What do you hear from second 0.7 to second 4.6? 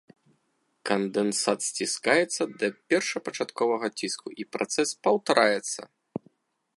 Кандэнсат сціскаецца да першапачатковага ціску і